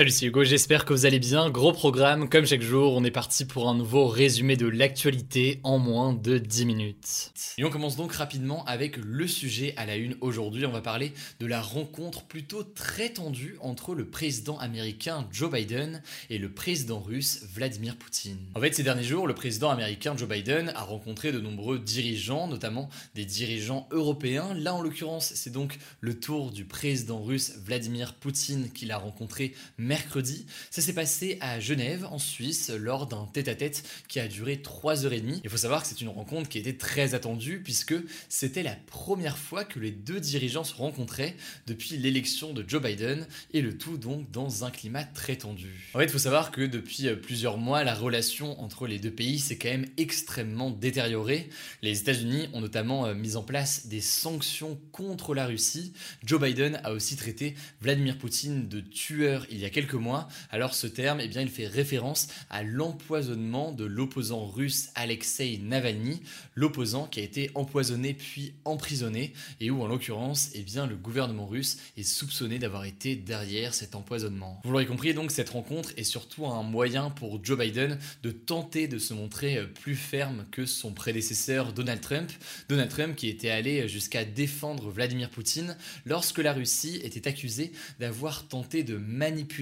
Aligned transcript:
Salut, 0.00 0.12
c'est 0.12 0.24
Hugo, 0.24 0.44
j'espère 0.44 0.86
que 0.86 0.94
vous 0.94 1.04
allez 1.04 1.18
bien. 1.18 1.50
Gros 1.50 1.74
programme, 1.74 2.30
comme 2.30 2.46
chaque 2.46 2.62
jour, 2.62 2.94
on 2.94 3.04
est 3.04 3.10
parti 3.10 3.44
pour 3.44 3.68
un 3.68 3.74
nouveau 3.74 4.06
résumé 4.06 4.56
de 4.56 4.66
l'actualité 4.66 5.60
en 5.62 5.78
moins 5.78 6.14
de 6.14 6.38
10 6.38 6.64
minutes. 6.64 7.32
Et 7.58 7.64
on 7.64 7.68
commence 7.68 7.98
donc 7.98 8.14
rapidement 8.14 8.64
avec 8.64 8.96
le 8.96 9.26
sujet 9.26 9.74
à 9.76 9.84
la 9.84 9.96
une 9.96 10.16
aujourd'hui. 10.22 10.64
On 10.64 10.72
va 10.72 10.80
parler 10.80 11.12
de 11.38 11.44
la 11.44 11.60
rencontre 11.60 12.22
plutôt 12.22 12.62
très 12.62 13.10
tendue 13.10 13.58
entre 13.60 13.94
le 13.94 14.08
président 14.08 14.56
américain 14.58 15.28
Joe 15.32 15.50
Biden 15.50 16.00
et 16.30 16.38
le 16.38 16.50
président 16.50 17.00
russe 17.00 17.42
Vladimir 17.54 17.96
Poutine. 17.96 18.38
En 18.54 18.60
fait, 18.60 18.74
ces 18.74 18.82
derniers 18.82 19.04
jours, 19.04 19.26
le 19.26 19.34
président 19.34 19.68
américain 19.68 20.16
Joe 20.16 20.30
Biden 20.30 20.72
a 20.76 20.82
rencontré 20.82 21.30
de 21.30 21.40
nombreux 21.40 21.78
dirigeants, 21.78 22.48
notamment 22.48 22.88
des 23.14 23.26
dirigeants 23.26 23.86
européens. 23.90 24.54
Là, 24.54 24.74
en 24.74 24.80
l'occurrence, 24.80 25.32
c'est 25.34 25.52
donc 25.52 25.76
le 26.00 26.18
tour 26.18 26.52
du 26.52 26.64
président 26.64 27.22
russe 27.22 27.58
Vladimir 27.62 28.14
Poutine 28.14 28.70
qu'il 28.72 28.92
a 28.92 28.96
rencontré 28.96 29.52
mercredi. 29.90 30.46
Ça 30.70 30.82
s'est 30.82 30.92
passé 30.92 31.36
à 31.40 31.58
Genève, 31.58 32.06
en 32.12 32.20
Suisse, 32.20 32.70
lors 32.70 33.08
d'un 33.08 33.26
tête-à-tête 33.26 33.82
qui 34.06 34.20
a 34.20 34.28
duré 34.28 34.62
3h30. 34.62 35.40
Il 35.42 35.50
faut 35.50 35.56
savoir 35.56 35.82
que 35.82 35.88
c'est 35.88 36.00
une 36.00 36.10
rencontre 36.10 36.48
qui 36.48 36.58
était 36.58 36.76
très 36.76 37.14
attendue 37.14 37.60
puisque 37.60 37.96
c'était 38.28 38.62
la 38.62 38.76
première 38.86 39.36
fois 39.36 39.64
que 39.64 39.80
les 39.80 39.90
deux 39.90 40.20
dirigeants 40.20 40.62
se 40.62 40.74
rencontraient 40.74 41.34
depuis 41.66 41.96
l'élection 41.96 42.52
de 42.52 42.64
Joe 42.64 42.80
Biden 42.80 43.26
et 43.52 43.62
le 43.62 43.76
tout 43.76 43.96
donc 43.96 44.30
dans 44.30 44.64
un 44.64 44.70
climat 44.70 45.02
très 45.02 45.34
tendu. 45.34 45.90
En 45.94 45.98
fait, 45.98 46.04
il 46.04 46.10
faut 46.10 46.18
savoir 46.18 46.52
que 46.52 46.60
depuis 46.60 47.08
plusieurs 47.16 47.58
mois, 47.58 47.82
la 47.82 47.96
relation 47.96 48.62
entre 48.62 48.86
les 48.86 49.00
deux 49.00 49.10
pays 49.10 49.40
s'est 49.40 49.58
quand 49.58 49.70
même 49.70 49.86
extrêmement 49.96 50.70
détériorée. 50.70 51.48
Les 51.82 51.98
États-Unis 51.98 52.48
ont 52.52 52.60
notamment 52.60 53.12
mis 53.12 53.34
en 53.34 53.42
place 53.42 53.88
des 53.88 54.00
sanctions 54.00 54.78
contre 54.92 55.34
la 55.34 55.46
Russie. 55.46 55.92
Joe 56.24 56.40
Biden 56.40 56.80
a 56.84 56.92
aussi 56.92 57.16
traité 57.16 57.56
Vladimir 57.80 58.18
Poutine 58.18 58.68
de 58.68 58.78
tueur 58.78 59.46
il 59.50 59.58
y 59.58 59.64
a 59.64 59.69
quelques 59.70 59.94
mois. 59.94 60.28
Alors 60.50 60.74
ce 60.74 60.86
terme, 60.86 61.20
eh 61.20 61.28
bien, 61.28 61.42
il 61.42 61.48
fait 61.48 61.66
référence 61.66 62.28
à 62.50 62.62
l'empoisonnement 62.62 63.72
de 63.72 63.84
l'opposant 63.84 64.46
russe 64.46 64.90
Alexei 64.94 65.58
Navalny, 65.62 66.20
l'opposant 66.54 67.06
qui 67.06 67.20
a 67.20 67.22
été 67.22 67.50
empoisonné 67.54 68.14
puis 68.14 68.54
emprisonné 68.64 69.32
et 69.60 69.70
où 69.70 69.82
en 69.82 69.86
l'occurrence, 69.86 70.50
eh 70.54 70.62
bien, 70.62 70.86
le 70.86 70.96
gouvernement 70.96 71.46
russe 71.46 71.78
est 71.96 72.02
soupçonné 72.02 72.58
d'avoir 72.58 72.84
été 72.84 73.16
derrière 73.16 73.74
cet 73.74 73.94
empoisonnement. 73.94 74.60
Vous 74.64 74.72
l'aurez 74.72 74.86
compris, 74.86 75.14
donc 75.14 75.30
cette 75.30 75.50
rencontre 75.50 75.90
est 75.96 76.04
surtout 76.04 76.46
un 76.46 76.62
moyen 76.62 77.10
pour 77.10 77.44
Joe 77.44 77.58
Biden 77.58 77.98
de 78.22 78.30
tenter 78.30 78.88
de 78.88 78.98
se 78.98 79.14
montrer 79.14 79.66
plus 79.66 79.96
ferme 79.96 80.46
que 80.50 80.66
son 80.66 80.92
prédécesseur 80.92 81.72
Donald 81.72 82.00
Trump. 82.00 82.30
Donald 82.68 82.90
Trump 82.90 83.16
qui 83.16 83.28
était 83.28 83.50
allé 83.50 83.88
jusqu'à 83.88 84.24
défendre 84.24 84.90
Vladimir 84.90 85.30
Poutine 85.30 85.76
lorsque 86.06 86.38
la 86.38 86.52
Russie 86.52 87.00
était 87.02 87.28
accusée 87.28 87.72
d'avoir 87.98 88.48
tenté 88.48 88.82
de 88.82 88.96
manipuler 88.96 89.59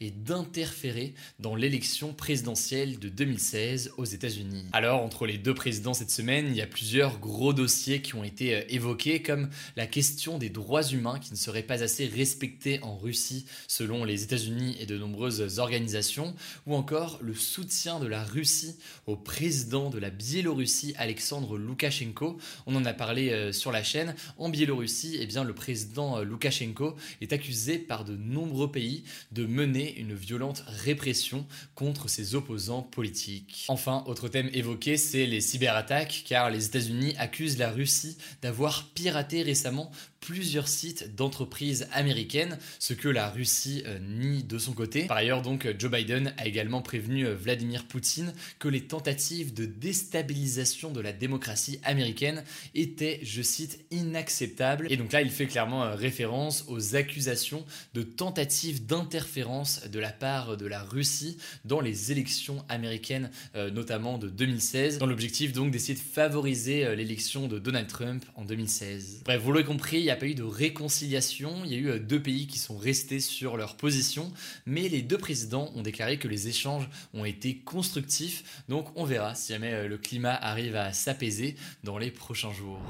et 0.00 0.10
d'interférer 0.10 1.14
dans 1.38 1.56
l'élection 1.56 2.12
présidentielle 2.12 2.98
de 2.98 3.08
2016 3.08 3.92
aux 3.96 4.04
États-Unis. 4.04 4.64
Alors, 4.72 5.02
entre 5.02 5.26
les 5.26 5.38
deux 5.38 5.54
présidents 5.54 5.94
cette 5.94 6.10
semaine, 6.10 6.46
il 6.48 6.56
y 6.56 6.62
a 6.62 6.66
plusieurs 6.66 7.18
gros 7.18 7.52
dossiers 7.52 8.00
qui 8.00 8.14
ont 8.14 8.22
été 8.22 8.72
évoqués, 8.72 9.22
comme 9.22 9.50
la 9.76 9.86
question 9.86 10.38
des 10.38 10.50
droits 10.50 10.84
humains 10.84 11.18
qui 11.18 11.32
ne 11.32 11.36
seraient 11.36 11.64
pas 11.64 11.82
assez 11.82 12.06
respectés 12.06 12.80
en 12.82 12.96
Russie 12.96 13.44
selon 13.66 14.04
les 14.04 14.22
États-Unis 14.22 14.76
et 14.78 14.86
de 14.86 14.96
nombreuses 14.96 15.58
organisations, 15.58 16.34
ou 16.66 16.74
encore 16.74 17.18
le 17.20 17.34
soutien 17.34 17.98
de 17.98 18.06
la 18.06 18.22
Russie 18.22 18.76
au 19.06 19.16
président 19.16 19.90
de 19.90 19.98
la 19.98 20.10
Biélorussie, 20.10 20.94
Alexandre 20.96 21.58
Loukachenko. 21.58 22.38
On 22.66 22.76
en 22.76 22.84
a 22.84 22.92
parlé 22.92 23.52
sur 23.52 23.72
la 23.72 23.82
chaîne. 23.82 24.14
En 24.38 24.48
Biélorussie, 24.48 25.16
eh 25.18 25.26
bien, 25.26 25.42
le 25.42 25.54
président 25.54 26.22
Loukachenko 26.22 26.94
est 27.20 27.32
accusé 27.32 27.78
par 27.78 28.04
de 28.04 28.16
nombreux 28.16 28.70
pays 28.70 29.04
de 29.32 29.39
mener 29.46 29.98
une 29.98 30.14
violente 30.14 30.64
répression 30.66 31.46
contre 31.74 32.08
ses 32.08 32.34
opposants 32.34 32.82
politiques. 32.82 33.66
Enfin, 33.68 34.04
autre 34.06 34.28
thème 34.28 34.50
évoqué, 34.52 34.96
c'est 34.96 35.26
les 35.26 35.40
cyberattaques, 35.40 36.24
car 36.26 36.50
les 36.50 36.66
États-Unis 36.66 37.14
accusent 37.18 37.58
la 37.58 37.70
Russie 37.70 38.16
d'avoir 38.42 38.88
piraté 38.94 39.42
récemment 39.42 39.90
plusieurs 40.20 40.68
sites 40.68 41.14
d'entreprises 41.14 41.88
américaines, 41.92 42.58
ce 42.78 42.92
que 42.92 43.08
la 43.08 43.30
Russie 43.30 43.82
euh, 43.86 43.98
nie 43.98 44.42
de 44.42 44.58
son 44.58 44.72
côté. 44.72 45.04
Par 45.04 45.16
ailleurs, 45.16 45.42
donc, 45.42 45.68
Joe 45.78 45.90
Biden 45.90 46.34
a 46.36 46.46
également 46.46 46.82
prévenu 46.82 47.26
euh, 47.26 47.34
Vladimir 47.34 47.84
Poutine 47.84 48.34
que 48.58 48.68
les 48.68 48.82
tentatives 48.82 49.54
de 49.54 49.64
déstabilisation 49.64 50.92
de 50.92 51.00
la 51.00 51.12
démocratie 51.12 51.80
américaine 51.84 52.44
étaient, 52.74 53.20
je 53.22 53.42
cite, 53.42 53.80
inacceptables. 53.90 54.86
Et 54.90 54.96
donc 54.96 55.12
là, 55.12 55.22
il 55.22 55.30
fait 55.30 55.46
clairement 55.46 55.84
euh, 55.84 55.94
référence 55.94 56.64
aux 56.68 56.96
accusations 56.96 57.64
de 57.94 58.02
tentatives 58.02 58.86
d'interférence 58.86 59.88
de 59.88 59.98
la 59.98 60.12
part 60.12 60.56
de 60.56 60.66
la 60.66 60.82
Russie 60.82 61.38
dans 61.64 61.80
les 61.80 62.12
élections 62.12 62.64
américaines, 62.68 63.30
notamment 63.54 64.18
de 64.18 64.28
2016, 64.28 64.98
dans 64.98 65.06
l'objectif 65.06 65.52
donc 65.52 65.70
d'essayer 65.70 65.94
de 65.94 65.98
favoriser 65.98 66.94
l'élection 66.96 67.48
de 67.48 67.58
Donald 67.58 67.86
Trump 67.86 68.24
en 68.34 68.44
2016. 68.44 69.22
Bref, 69.24 69.40
vous 69.42 69.52
l'aurez 69.52 69.64
compris, 69.64 70.09
n'y 70.10 70.16
a 70.18 70.20
pas 70.20 70.26
eu 70.26 70.34
de 70.34 70.42
réconciliation, 70.42 71.64
il 71.64 71.72
y 71.72 71.74
a 71.74 71.78
eu 71.78 72.00
deux 72.00 72.22
pays 72.22 72.46
qui 72.46 72.58
sont 72.58 72.76
restés 72.76 73.20
sur 73.20 73.56
leur 73.56 73.76
position, 73.76 74.32
mais 74.66 74.88
les 74.88 75.02
deux 75.02 75.18
présidents 75.18 75.70
ont 75.74 75.82
déclaré 75.82 76.18
que 76.18 76.28
les 76.28 76.48
échanges 76.48 76.88
ont 77.14 77.24
été 77.24 77.56
constructifs, 77.58 78.62
donc 78.68 78.88
on 78.96 79.04
verra 79.04 79.34
si 79.34 79.52
jamais 79.52 79.88
le 79.88 79.98
climat 79.98 80.34
arrive 80.34 80.76
à 80.76 80.92
s'apaiser 80.92 81.56
dans 81.84 81.98
les 81.98 82.10
prochains 82.10 82.52
jours. 82.52 82.80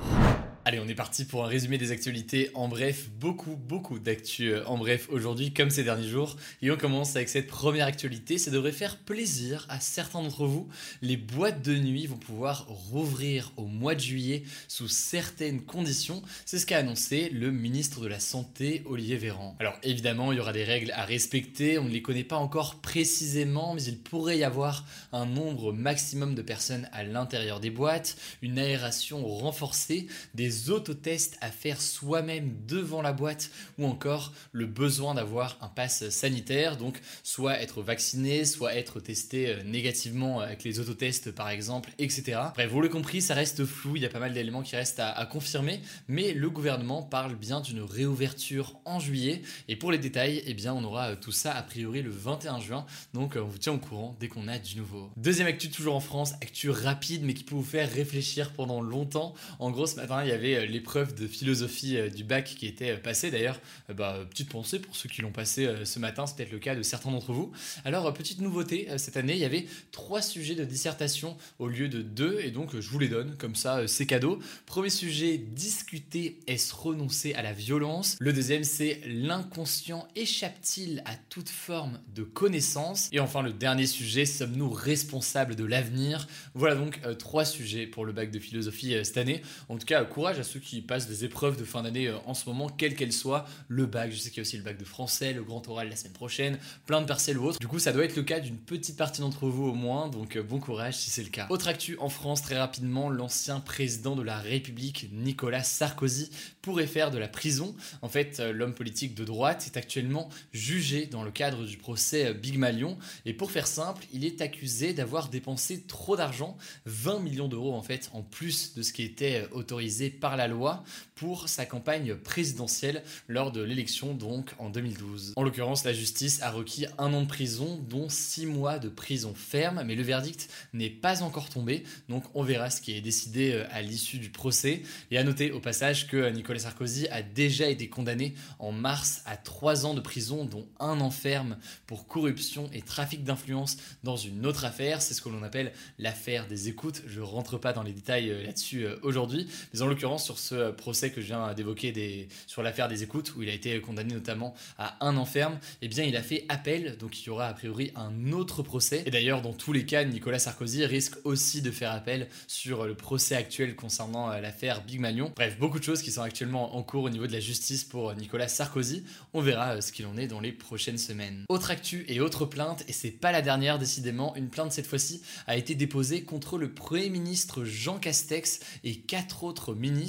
Allez, 0.70 0.78
on 0.78 0.86
est 0.86 0.94
parti 0.94 1.24
pour 1.24 1.44
un 1.44 1.48
résumé 1.48 1.78
des 1.78 1.90
actualités. 1.90 2.52
En 2.54 2.68
bref, 2.68 3.10
beaucoup, 3.18 3.56
beaucoup 3.56 3.98
d'actu 3.98 4.54
en 4.66 4.78
bref 4.78 5.08
aujourd'hui, 5.10 5.52
comme 5.52 5.68
ces 5.68 5.82
derniers 5.82 6.06
jours. 6.06 6.36
Et 6.62 6.70
on 6.70 6.76
commence 6.76 7.16
avec 7.16 7.28
cette 7.28 7.48
première 7.48 7.86
actualité. 7.86 8.38
Ça 8.38 8.52
devrait 8.52 8.70
faire 8.70 8.96
plaisir 8.96 9.66
à 9.68 9.80
certains 9.80 10.22
d'entre 10.22 10.46
vous. 10.46 10.68
Les 11.02 11.16
boîtes 11.16 11.60
de 11.62 11.74
nuit 11.74 12.06
vont 12.06 12.18
pouvoir 12.18 12.68
rouvrir 12.68 13.50
au 13.56 13.64
mois 13.64 13.96
de 13.96 14.00
juillet 14.00 14.44
sous 14.68 14.86
certaines 14.86 15.60
conditions. 15.60 16.22
C'est 16.46 16.60
ce 16.60 16.66
qu'a 16.66 16.78
annoncé 16.78 17.30
le 17.30 17.50
ministre 17.50 18.00
de 18.00 18.06
la 18.06 18.20
Santé, 18.20 18.84
Olivier 18.86 19.16
Véran. 19.16 19.56
Alors 19.58 19.76
évidemment, 19.82 20.30
il 20.30 20.36
y 20.36 20.40
aura 20.40 20.52
des 20.52 20.62
règles 20.62 20.92
à 20.92 21.04
respecter. 21.04 21.78
On 21.78 21.84
ne 21.86 21.90
les 21.90 22.02
connaît 22.02 22.22
pas 22.22 22.36
encore 22.36 22.76
précisément, 22.76 23.74
mais 23.74 23.82
il 23.82 23.98
pourrait 23.98 24.38
y 24.38 24.44
avoir 24.44 24.86
un 25.12 25.26
nombre 25.26 25.72
maximum 25.72 26.36
de 26.36 26.42
personnes 26.42 26.88
à 26.92 27.02
l'intérieur 27.02 27.58
des 27.58 27.70
boîtes, 27.70 28.16
une 28.40 28.60
aération 28.60 29.26
renforcée, 29.26 30.06
des 30.34 30.59
autotests 30.68 31.38
à 31.40 31.50
faire 31.50 31.80
soi-même 31.80 32.54
devant 32.66 33.00
la 33.00 33.12
boîte 33.12 33.50
ou 33.78 33.86
encore 33.86 34.32
le 34.52 34.66
besoin 34.66 35.14
d'avoir 35.14 35.56
un 35.60 35.68
pass 35.68 36.10
sanitaire, 36.10 36.76
donc 36.76 37.00
soit 37.22 37.60
être 37.60 37.82
vacciné, 37.82 38.44
soit 38.44 38.74
être 38.74 39.00
testé 39.00 39.56
négativement 39.64 40.40
avec 40.40 40.64
les 40.64 40.80
autotests 40.80 41.30
par 41.30 41.48
exemple, 41.48 41.90
etc. 41.98 42.40
Bref, 42.54 42.70
vous 42.70 42.80
l'avez 42.80 42.92
compris, 42.92 43.22
ça 43.22 43.34
reste 43.34 43.64
flou, 43.64 43.96
il 43.96 44.02
y 44.02 44.06
a 44.06 44.10
pas 44.10 44.18
mal 44.18 44.34
d'éléments 44.34 44.62
qui 44.62 44.76
restent 44.76 45.00
à, 45.00 45.10
à 45.10 45.24
confirmer, 45.24 45.80
mais 46.08 46.34
le 46.34 46.50
gouvernement 46.50 47.02
parle 47.02 47.36
bien 47.36 47.60
d'une 47.60 47.82
réouverture 47.82 48.78
en 48.84 49.00
juillet 49.00 49.42
et 49.68 49.76
pour 49.76 49.92
les 49.92 49.98
détails, 49.98 50.42
eh 50.44 50.54
bien 50.54 50.74
on 50.74 50.84
aura 50.84 51.16
tout 51.16 51.32
ça 51.32 51.54
a 51.54 51.62
priori 51.62 52.02
le 52.02 52.10
21 52.10 52.60
juin, 52.60 52.84
donc 53.14 53.36
on 53.36 53.46
vous 53.46 53.58
tient 53.58 53.72
au 53.72 53.78
courant 53.78 54.16
dès 54.20 54.28
qu'on 54.28 54.48
a 54.48 54.58
du 54.58 54.76
nouveau. 54.76 55.10
Deuxième 55.16 55.46
actu 55.46 55.70
toujours 55.70 55.94
en 55.94 56.00
France, 56.00 56.32
actu 56.42 56.70
rapide 56.70 57.22
mais 57.22 57.34
qui 57.34 57.44
peut 57.44 57.54
vous 57.54 57.62
faire 57.62 57.90
réfléchir 57.90 58.52
pendant 58.52 58.80
longtemps. 58.80 59.34
En 59.58 59.70
gros, 59.70 59.86
ce 59.86 59.96
matin, 59.96 60.22
il 60.22 60.28
y 60.28 60.32
avait 60.32 60.49
avait 60.56 60.66
l'épreuve 60.66 61.14
de 61.14 61.26
philosophie 61.26 61.98
du 62.14 62.24
bac 62.24 62.44
qui 62.44 62.66
était 62.66 62.96
passée. 62.96 63.30
D'ailleurs, 63.30 63.60
bah, 63.94 64.18
petite 64.30 64.48
pensée 64.48 64.78
pour 64.78 64.96
ceux 64.96 65.08
qui 65.08 65.22
l'ont 65.22 65.32
passé 65.32 65.68
ce 65.84 65.98
matin, 65.98 66.26
c'est 66.26 66.36
peut-être 66.36 66.52
le 66.52 66.58
cas 66.58 66.74
de 66.74 66.82
certains 66.82 67.10
d'entre 67.10 67.32
vous. 67.32 67.52
Alors, 67.84 68.12
petite 68.12 68.40
nouveauté, 68.40 68.88
cette 68.96 69.16
année, 69.16 69.34
il 69.34 69.38
y 69.38 69.44
avait 69.44 69.66
trois 69.92 70.22
sujets 70.22 70.54
de 70.54 70.64
dissertation 70.64 71.36
au 71.58 71.68
lieu 71.68 71.88
de 71.88 72.02
deux, 72.02 72.40
et 72.40 72.50
donc 72.50 72.78
je 72.78 72.88
vous 72.88 72.98
les 72.98 73.08
donne, 73.08 73.36
comme 73.36 73.54
ça, 73.54 73.86
c'est 73.86 74.06
cadeau. 74.06 74.38
Premier 74.66 74.90
sujet, 74.90 75.38
discuter, 75.38 76.40
est-ce 76.46 76.74
renoncer 76.74 77.34
à 77.34 77.42
la 77.42 77.52
violence? 77.52 78.16
Le 78.20 78.32
deuxième, 78.32 78.64
c'est 78.64 79.00
l'inconscient 79.06 80.08
échappe-t-il 80.16 81.02
à 81.04 81.14
toute 81.28 81.48
forme 81.48 82.00
de 82.14 82.22
connaissance? 82.22 83.08
Et 83.12 83.20
enfin, 83.20 83.42
le 83.42 83.52
dernier 83.52 83.86
sujet, 83.86 84.24
sommes-nous 84.24 84.70
responsables 84.70 85.54
de 85.54 85.64
l'avenir? 85.64 86.26
Voilà 86.54 86.74
donc 86.74 87.00
euh, 87.04 87.14
trois 87.14 87.44
sujets 87.44 87.86
pour 87.86 88.04
le 88.04 88.12
bac 88.12 88.30
de 88.30 88.38
philosophie 88.38 88.94
euh, 88.94 89.04
cette 89.04 89.18
année. 89.18 89.42
En 89.68 89.76
tout 89.76 89.86
cas, 89.86 90.04
courage 90.04 90.39
à 90.40 90.44
ceux 90.44 90.60
qui 90.60 90.80
passent 90.82 91.06
des 91.06 91.24
épreuves 91.24 91.58
de 91.58 91.64
fin 91.64 91.82
d'année 91.82 92.08
euh, 92.08 92.16
en 92.26 92.34
ce 92.34 92.48
moment, 92.48 92.68
quelles 92.68 92.94
qu'elles 92.94 93.12
soient. 93.12 93.46
Le 93.68 93.86
bac, 93.86 94.10
je 94.10 94.16
sais 94.16 94.30
qu'il 94.30 94.38
y 94.38 94.40
a 94.40 94.42
aussi 94.42 94.56
le 94.56 94.62
bac 94.62 94.78
de 94.78 94.84
français, 94.84 95.32
le 95.32 95.42
grand 95.42 95.66
oral 95.68 95.88
la 95.88 95.96
semaine 95.96 96.12
prochaine, 96.12 96.58
plein 96.86 97.00
de 97.00 97.06
partiels 97.06 97.38
ou 97.38 97.44
autres. 97.44 97.58
Du 97.58 97.68
coup, 97.68 97.78
ça 97.78 97.92
doit 97.92 98.04
être 98.04 98.16
le 98.16 98.22
cas 98.22 98.40
d'une 98.40 98.56
petite 98.56 98.96
partie 98.96 99.20
d'entre 99.20 99.46
vous 99.46 99.66
au 99.66 99.74
moins, 99.74 100.08
donc 100.08 100.38
bon 100.38 100.58
courage 100.58 100.96
si 100.96 101.10
c'est 101.10 101.22
le 101.22 101.28
cas. 101.28 101.46
Autre 101.50 101.68
actu 101.68 101.96
en 101.98 102.08
France, 102.08 102.42
très 102.42 102.58
rapidement, 102.58 103.10
l'ancien 103.10 103.60
président 103.60 104.16
de 104.16 104.22
la 104.22 104.38
République, 104.38 105.08
Nicolas 105.12 105.62
Sarkozy, 105.62 106.30
pourrait 106.62 106.86
faire 106.86 107.10
de 107.10 107.18
la 107.18 107.28
prison. 107.28 107.74
En 108.02 108.08
fait, 108.08 108.40
l'homme 108.40 108.74
politique 108.74 109.14
de 109.14 109.24
droite 109.24 109.64
est 109.66 109.76
actuellement 109.76 110.28
jugé 110.52 111.06
dans 111.06 111.22
le 111.22 111.30
cadre 111.30 111.64
du 111.64 111.76
procès 111.76 112.34
Big 112.34 112.58
Malion. 112.58 112.98
Et 113.24 113.32
pour 113.32 113.50
faire 113.50 113.66
simple, 113.66 114.04
il 114.12 114.24
est 114.24 114.40
accusé 114.40 114.92
d'avoir 114.92 115.28
dépensé 115.28 115.82
trop 115.82 116.16
d'argent, 116.16 116.56
20 116.86 117.20
millions 117.20 117.48
d'euros 117.48 117.74
en 117.74 117.82
fait, 117.82 118.10
en 118.12 118.22
plus 118.22 118.74
de 118.74 118.82
ce 118.82 118.92
qui 118.92 119.02
était 119.02 119.46
autorisé 119.52 120.10
par 120.20 120.36
la 120.36 120.46
loi 120.46 120.84
pour 121.14 121.48
sa 121.48 121.66
campagne 121.66 122.14
présidentielle 122.14 123.02
lors 123.28 123.52
de 123.52 123.62
l'élection 123.62 124.14
donc 124.14 124.54
en 124.58 124.70
2012. 124.70 125.34
En 125.36 125.42
l'occurrence, 125.42 125.84
la 125.84 125.92
justice 125.92 126.40
a 126.42 126.50
requis 126.50 126.86
un 126.98 127.12
an 127.12 127.22
de 127.22 127.26
prison, 127.26 127.78
dont 127.88 128.08
six 128.08 128.46
mois 128.46 128.78
de 128.78 128.88
prison 128.88 129.34
ferme, 129.34 129.82
mais 129.84 129.94
le 129.94 130.02
verdict 130.02 130.48
n'est 130.72 130.90
pas 130.90 131.22
encore 131.22 131.48
tombé, 131.48 131.84
donc 132.08 132.24
on 132.34 132.42
verra 132.42 132.70
ce 132.70 132.80
qui 132.80 132.92
est 132.96 133.00
décidé 133.00 133.52
euh, 133.52 133.66
à 133.70 133.82
l'issue 133.82 134.18
du 134.18 134.30
procès. 134.30 134.82
Et 135.10 135.18
à 135.18 135.24
noter 135.24 135.50
au 135.52 135.60
passage 135.60 136.06
que 136.06 136.30
Nicolas 136.30 136.60
Sarkozy 136.60 137.08
a 137.08 137.22
déjà 137.22 137.68
été 137.68 137.88
condamné 137.88 138.34
en 138.58 138.72
mars 138.72 139.22
à 139.26 139.36
trois 139.36 139.86
ans 139.86 139.94
de 139.94 140.00
prison, 140.00 140.44
dont 140.44 140.66
un 140.78 141.00
an 141.00 141.10
ferme 141.10 141.56
pour 141.86 142.06
corruption 142.06 142.68
et 142.72 142.82
trafic 142.82 143.24
d'influence 143.24 143.76
dans 144.04 144.16
une 144.16 144.46
autre 144.46 144.64
affaire. 144.64 145.02
C'est 145.02 145.14
ce 145.14 145.22
que 145.22 145.28
l'on 145.28 145.42
appelle 145.42 145.72
l'affaire 145.98 146.46
des 146.46 146.68
écoutes. 146.68 147.02
Je 147.06 147.20
rentre 147.20 147.58
pas 147.58 147.72
dans 147.72 147.82
les 147.82 147.92
détails 147.92 148.30
euh, 148.30 148.42
là-dessus 148.42 148.84
euh, 148.84 148.96
aujourd'hui, 149.02 149.46
mais 149.72 149.82
en 149.82 149.86
l'occurrence 149.86 150.09
sur 150.18 150.38
ce 150.38 150.70
procès 150.70 151.10
que 151.10 151.20
je 151.20 151.26
viens 151.26 151.52
d'évoquer 151.54 152.28
sur 152.46 152.62
l'affaire 152.62 152.88
des 152.88 153.02
écoutes, 153.02 153.34
où 153.36 153.42
il 153.42 153.48
a 153.48 153.52
été 153.52 153.80
condamné 153.80 154.14
notamment 154.14 154.54
à 154.78 155.04
un 155.04 155.16
an 155.16 155.24
ferme, 155.24 155.58
eh 155.82 155.88
bien 155.88 156.04
il 156.04 156.16
a 156.16 156.22
fait 156.22 156.44
appel, 156.48 156.96
donc 156.98 157.20
il 157.20 157.26
y 157.26 157.30
aura 157.30 157.46
a 157.46 157.54
priori 157.54 157.92
un 157.94 158.32
autre 158.32 158.62
procès. 158.62 159.02
Et 159.06 159.10
d'ailleurs, 159.10 159.42
dans 159.42 159.52
tous 159.52 159.72
les 159.72 159.84
cas, 159.84 160.04
Nicolas 160.04 160.38
Sarkozy 160.38 160.84
risque 160.84 161.16
aussi 161.24 161.62
de 161.62 161.70
faire 161.70 161.92
appel 161.92 162.28
sur 162.46 162.86
le 162.86 162.94
procès 162.94 163.34
actuel 163.34 163.76
concernant 163.76 164.30
euh, 164.30 164.40
l'affaire 164.40 164.82
Big 164.84 165.00
Malion. 165.00 165.32
Bref, 165.36 165.58
beaucoup 165.58 165.78
de 165.78 165.84
choses 165.84 166.02
qui 166.02 166.10
sont 166.10 166.22
actuellement 166.22 166.76
en 166.76 166.82
cours 166.82 167.04
au 167.04 167.10
niveau 167.10 167.26
de 167.26 167.32
la 167.32 167.40
justice 167.40 167.84
pour 167.84 168.14
Nicolas 168.14 168.48
Sarkozy. 168.48 169.04
On 169.32 169.40
verra 169.40 169.80
ce 169.80 169.92
qu'il 169.92 170.06
en 170.06 170.16
est 170.16 170.26
dans 170.26 170.40
les 170.40 170.52
prochaines 170.52 170.98
semaines. 170.98 171.44
Autre 171.48 171.70
actu 171.70 172.04
et 172.08 172.20
autre 172.20 172.44
plainte, 172.44 172.84
et 172.88 172.92
c'est 172.92 173.10
pas 173.10 173.32
la 173.32 173.42
dernière 173.42 173.78
décidément, 173.78 174.34
une 174.36 174.48
plainte 174.48 174.72
cette 174.72 174.86
fois-ci 174.86 175.22
a 175.46 175.56
été 175.56 175.74
déposée 175.74 176.22
contre 176.22 176.58
le 176.58 176.72
Premier 176.72 177.10
ministre 177.10 177.64
Jean 177.64 177.98
Castex 177.98 178.60
et 178.84 178.96
quatre 178.96 179.44
autres 179.44 179.74
ministres 179.74 179.99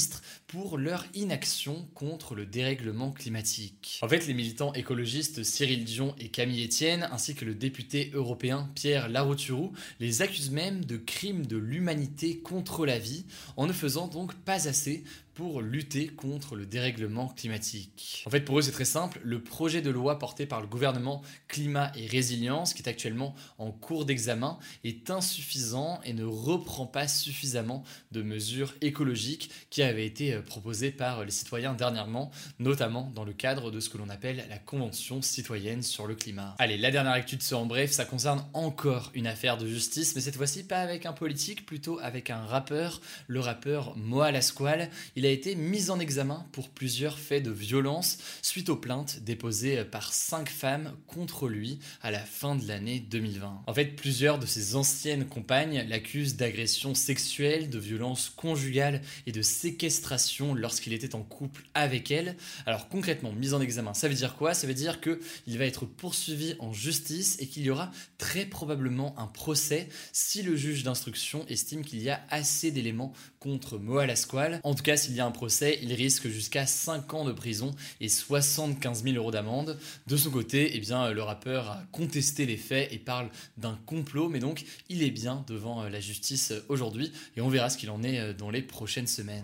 pour 0.47 0.77
leur 0.77 1.05
inaction 1.13 1.87
contre 1.93 2.35
le 2.35 2.45
dérèglement 2.45 3.11
climatique. 3.11 3.99
En 4.01 4.07
fait, 4.07 4.27
les 4.27 4.33
militants 4.33 4.73
écologistes 4.73 5.43
Cyril 5.43 5.85
Dion 5.85 6.15
et 6.19 6.29
Camille 6.29 6.65
Etienne, 6.65 7.07
ainsi 7.11 7.35
que 7.35 7.45
le 7.45 7.55
député 7.55 8.11
européen 8.13 8.69
Pierre 8.75 9.09
Larouturou, 9.09 9.73
les 9.99 10.21
accusent 10.21 10.51
même 10.51 10.85
de 10.85 10.97
crimes 10.97 11.45
de 11.45 11.57
l'humanité 11.57 12.39
contre 12.39 12.85
la 12.85 12.99
vie, 12.99 13.25
en 13.57 13.67
ne 13.67 13.73
faisant 13.73 14.07
donc 14.07 14.33
pas 14.35 14.67
assez 14.67 15.03
pour 15.33 15.61
lutter 15.61 16.07
contre 16.07 16.55
le 16.55 16.65
dérèglement 16.65 17.29
climatique. 17.29 18.23
En 18.25 18.29
fait, 18.29 18.41
pour 18.41 18.59
eux, 18.59 18.61
c'est 18.61 18.71
très 18.71 18.85
simple. 18.85 19.19
Le 19.23 19.41
projet 19.41 19.81
de 19.81 19.89
loi 19.89 20.19
porté 20.19 20.45
par 20.45 20.61
le 20.61 20.67
gouvernement 20.67 21.21
Climat 21.47 21.91
et 21.95 22.05
Résilience, 22.07 22.73
qui 22.73 22.83
est 22.83 22.89
actuellement 22.89 23.35
en 23.57 23.71
cours 23.71 24.05
d'examen, 24.05 24.59
est 24.83 25.09
insuffisant 25.09 25.99
et 26.03 26.13
ne 26.13 26.25
reprend 26.25 26.85
pas 26.85 27.07
suffisamment 27.07 27.83
de 28.11 28.21
mesures 28.21 28.73
écologiques 28.81 29.49
qui 29.69 29.83
avaient 29.83 30.05
été 30.05 30.33
euh, 30.33 30.41
proposées 30.41 30.91
par 30.91 31.23
les 31.23 31.31
citoyens 31.31 31.73
dernièrement, 31.73 32.31
notamment 32.59 33.11
dans 33.15 33.23
le 33.23 33.33
cadre 33.33 33.71
de 33.71 33.79
ce 33.79 33.89
que 33.89 33.97
l'on 33.97 34.09
appelle 34.09 34.45
la 34.49 34.57
Convention 34.57 35.21
citoyenne 35.21 35.83
sur 35.83 36.07
le 36.07 36.15
climat. 36.15 36.55
Allez, 36.59 36.77
la 36.77 36.91
dernière 36.91 37.13
actu 37.13 37.37
de 37.37 37.41
ce 37.41 37.55
en 37.55 37.65
bref, 37.65 37.91
ça 37.91 38.05
concerne 38.05 38.45
encore 38.53 39.11
une 39.13 39.27
affaire 39.27 39.57
de 39.57 39.67
justice, 39.67 40.15
mais 40.15 40.21
cette 40.21 40.35
fois-ci 40.35 40.63
pas 40.63 40.79
avec 40.79 41.05
un 41.05 41.13
politique, 41.13 41.65
plutôt 41.65 41.99
avec 41.99 42.29
un 42.29 42.45
rappeur, 42.45 43.01
le 43.27 43.39
rappeur 43.39 43.95
Moa 43.97 44.31
Lasquale. 44.31 44.89
A 45.25 45.29
été 45.29 45.55
mis 45.55 45.89
en 45.89 45.99
examen 45.99 46.45
pour 46.51 46.69
plusieurs 46.69 47.19
faits 47.19 47.43
de 47.43 47.51
violence 47.51 48.17
suite 48.41 48.69
aux 48.69 48.75
plaintes 48.75 49.19
déposées 49.23 49.83
par 49.83 50.13
cinq 50.13 50.49
femmes 50.49 50.93
contre 51.07 51.47
lui 51.47 51.79
à 52.01 52.11
la 52.11 52.19
fin 52.19 52.55
de 52.55 52.67
l'année 52.67 52.99
2020. 52.99 53.63
En 53.67 53.73
fait, 53.73 53.95
plusieurs 53.95 54.39
de 54.39 54.45
ses 54.45 54.75
anciennes 54.75 55.25
compagnes 55.25 55.85
l'accusent 55.87 56.35
d'agression 56.35 56.95
sexuelle, 56.95 57.69
de 57.69 57.79
violence 57.79 58.29
conjugale 58.29 59.01
et 59.27 59.31
de 59.31 59.41
séquestration 59.41 60.53
lorsqu'il 60.53 60.93
était 60.93 61.15
en 61.15 61.23
couple 61.23 61.63
avec 61.73 62.11
elle. 62.11 62.35
Alors 62.65 62.87
concrètement, 62.89 63.31
mise 63.31 63.53
en 63.53 63.61
examen, 63.61 63.93
ça 63.93 64.07
veut 64.07 64.15
dire 64.15 64.35
quoi? 64.35 64.53
Ça 64.53 64.67
veut 64.67 64.73
dire 64.73 65.01
que 65.01 65.19
il 65.47 65.57
va 65.57 65.65
être 65.65 65.85
poursuivi 65.85 66.55
en 66.59 66.73
justice 66.73 67.37
et 67.39 67.47
qu'il 67.47 67.63
y 67.63 67.69
aura 67.69 67.91
très 68.17 68.45
probablement 68.45 69.17
un 69.19 69.27
procès 69.27 69.87
si 70.11 70.41
le 70.41 70.55
juge 70.55 70.83
d'instruction 70.83 71.45
estime 71.47 71.83
qu'il 71.83 72.01
y 72.01 72.09
a 72.09 72.21
assez 72.29 72.71
d'éléments 72.71 73.13
contre 73.39 73.77
Moa 73.77 74.05
Lasquale. 74.05 74.59
En 74.63 74.75
tout 74.75 74.83
cas, 74.83 74.97
s'il 75.11 75.17
y 75.17 75.21
a 75.21 75.25
un 75.25 75.31
procès, 75.31 75.77
il 75.81 75.91
risque 75.93 76.29
jusqu'à 76.29 76.65
5 76.65 77.13
ans 77.13 77.25
de 77.25 77.33
prison 77.33 77.71
et 77.99 78.07
75 78.07 79.03
000 79.03 79.17
euros 79.17 79.29
d'amende. 79.29 79.77
De 80.07 80.15
son 80.15 80.31
côté, 80.31 80.71
eh 80.73 80.79
bien, 80.79 81.11
le 81.11 81.21
rappeur 81.21 81.69
a 81.69 81.83
contesté 81.91 82.45
les 82.45 82.55
faits 82.55 82.87
et 82.93 82.97
parle 82.97 83.29
d'un 83.57 83.77
complot, 83.85 84.29
mais 84.29 84.39
donc 84.39 84.63
il 84.87 85.03
est 85.03 85.11
bien 85.11 85.43
devant 85.49 85.83
euh, 85.83 85.89
la 85.89 85.99
justice 85.99 86.51
euh, 86.51 86.63
aujourd'hui 86.69 87.11
et 87.35 87.41
on 87.41 87.49
verra 87.49 87.69
ce 87.69 87.77
qu'il 87.77 87.89
en 87.89 88.03
est 88.03 88.21
euh, 88.21 88.33
dans 88.33 88.51
les 88.51 88.61
prochaines 88.61 89.05
semaines. 89.05 89.43